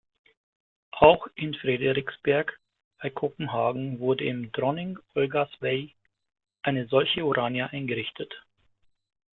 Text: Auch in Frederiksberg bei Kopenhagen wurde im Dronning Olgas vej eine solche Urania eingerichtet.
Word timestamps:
Auch 0.97 1.27
in 1.35 1.53
Frederiksberg 1.53 2.59
bei 3.03 3.11
Kopenhagen 3.11 3.99
wurde 3.99 4.23
im 4.23 4.51
Dronning 4.51 4.97
Olgas 5.13 5.49
vej 5.59 5.93
eine 6.63 6.87
solche 6.87 7.23
Urania 7.23 7.67
eingerichtet. 7.67 8.33